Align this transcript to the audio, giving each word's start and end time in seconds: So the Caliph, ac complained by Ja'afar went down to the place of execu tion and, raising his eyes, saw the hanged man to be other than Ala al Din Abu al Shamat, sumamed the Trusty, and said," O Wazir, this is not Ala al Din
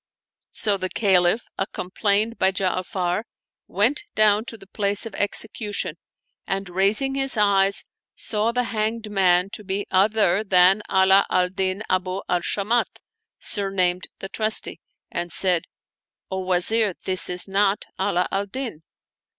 So 0.49 0.77
the 0.79 0.89
Caliph, 0.89 1.43
ac 1.59 1.67
complained 1.73 2.39
by 2.39 2.51
Ja'afar 2.53 3.25
went 3.67 4.05
down 4.15 4.45
to 4.45 4.57
the 4.57 4.65
place 4.65 5.05
of 5.05 5.13
execu 5.13 5.71
tion 5.75 5.95
and, 6.47 6.67
raising 6.71 7.13
his 7.13 7.37
eyes, 7.37 7.85
saw 8.15 8.51
the 8.51 8.63
hanged 8.63 9.11
man 9.11 9.51
to 9.51 9.63
be 9.63 9.85
other 9.91 10.43
than 10.43 10.81
Ala 10.91 11.27
al 11.29 11.49
Din 11.49 11.83
Abu 11.87 12.23
al 12.27 12.41
Shamat, 12.41 12.97
sumamed 13.39 14.05
the 14.17 14.29
Trusty, 14.29 14.81
and 15.11 15.31
said," 15.31 15.65
O 16.31 16.39
Wazir, 16.45 16.95
this 17.03 17.29
is 17.29 17.47
not 17.47 17.85
Ala 17.99 18.27
al 18.31 18.47
Din 18.47 18.81